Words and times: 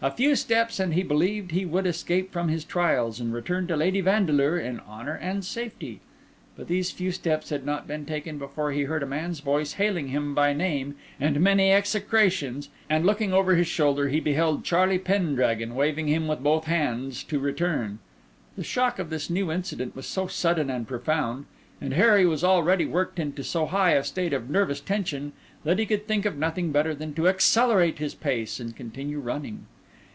A 0.00 0.12
few 0.12 0.36
steps, 0.36 0.78
and 0.78 0.94
he 0.94 1.02
believed 1.02 1.50
he 1.50 1.64
would 1.66 1.84
escape 1.84 2.30
from 2.30 2.46
his 2.46 2.64
trials, 2.64 3.18
and 3.18 3.32
return 3.34 3.66
to 3.66 3.76
Lady 3.76 4.00
Vandeleur 4.00 4.56
in 4.56 4.78
honour 4.86 5.16
and 5.16 5.44
safety. 5.44 5.98
But 6.56 6.68
these 6.68 6.92
few 6.92 7.10
steps 7.10 7.50
had 7.50 7.66
not 7.66 7.88
been 7.88 8.06
taken 8.06 8.38
before 8.38 8.70
he 8.70 8.82
heard 8.82 9.02
a 9.02 9.06
man's 9.06 9.40
voice 9.40 9.72
hailing 9.72 10.06
him 10.06 10.36
by 10.36 10.52
name 10.52 10.94
with 11.20 11.38
many 11.38 11.72
execrations, 11.72 12.68
and, 12.88 13.04
looking 13.04 13.32
over 13.32 13.56
his 13.56 13.66
shoulder, 13.66 14.08
he 14.08 14.20
beheld 14.20 14.62
Charlie 14.62 15.00
Pendragon 15.00 15.74
waving 15.74 16.06
him 16.06 16.28
with 16.28 16.44
both 16.44 16.68
arms 16.68 17.24
to 17.24 17.40
return. 17.40 17.98
The 18.56 18.62
shock 18.62 19.00
of 19.00 19.10
this 19.10 19.28
new 19.28 19.50
incident 19.50 19.96
was 19.96 20.06
so 20.06 20.28
sudden 20.28 20.70
and 20.70 20.86
profound, 20.86 21.46
and 21.80 21.92
Harry 21.94 22.24
was 22.24 22.44
already 22.44 22.84
worked 22.86 23.18
into 23.18 23.42
so 23.42 23.66
high 23.66 23.94
a 23.94 24.04
state 24.04 24.32
of 24.32 24.48
nervous 24.48 24.78
tension, 24.80 25.32
that 25.64 25.80
he 25.80 25.86
could 25.86 26.06
think 26.06 26.24
of 26.24 26.38
nothing 26.38 26.70
better 26.70 26.94
than 26.94 27.14
to 27.14 27.26
accelerate 27.26 27.98
his 27.98 28.14
pace, 28.14 28.60
and 28.60 28.76
continue 28.76 29.18
running. 29.18 29.66